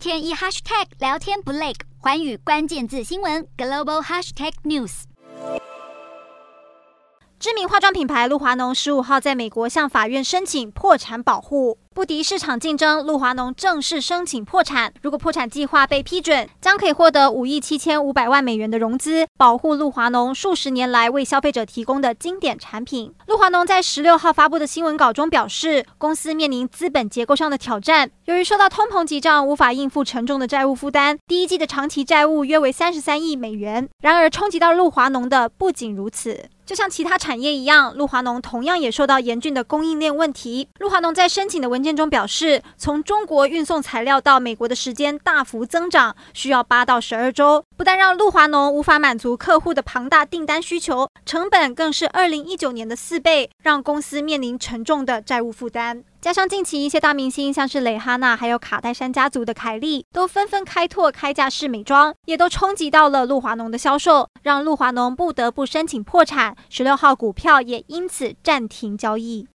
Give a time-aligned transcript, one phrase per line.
[0.00, 5.02] 天一 hashtag 聊天不累，环宇关键字新闻 global hashtag news。
[7.38, 11.78] 知名化妆品牌露华浓十五号在美国向法院申请破产保护。
[11.92, 14.94] 不敌市场竞争，露华浓正式申请破产。
[15.02, 23.12] 如果破产计划被批准，将可以获得五亿七千五百万美元的融资，保护露华浓数十年来为消费者提供的经典产品。
[23.26, 31.18] 露华浓在十六号发布的新闻稿中表示，公司面临资本结构上的挑战，由于受到通膨急涨，无法应付沉重的债务负担。
[31.26, 33.88] 第一季的长期债务约为三十三亿美元。
[34.00, 40.68] 然而，冲击到露华浓的不仅如此，就像其他产业一样，露华浓同样也受到严峻的供应链问题。
[40.78, 56.04] 露华浓在申请的文文件中表示，从中国运送材料到美国的时间大幅增长，需要八到十二周，不但让露华浓无法满足客户的庞大订单需求，成本更是二零一九年的四倍，让公司面临沉重的债务负担。
[56.20, 66.54] 加上近期一些大明星，像是蕾哈娜还有卡戴珊家族的凯莉，都纷纷开拓开架式美妆，也都冲击到了露华浓的销售，让露华浓不得不申请破产。
[66.68, 69.48] 十六号股票也因此暂停交易。